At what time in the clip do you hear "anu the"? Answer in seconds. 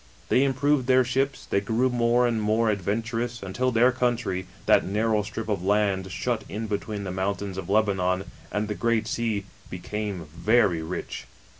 8.51-8.73